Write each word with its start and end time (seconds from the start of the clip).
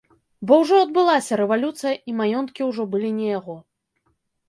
Бо 0.51 0.57
ўжо 0.61 0.79
адбылася 0.85 1.39
рэвалюцыя 1.43 1.93
і 2.09 2.17
маёнткі 2.25 2.61
ўжо 2.73 2.91
былі 2.97 3.15
не 3.23 3.27
яго. 3.39 3.63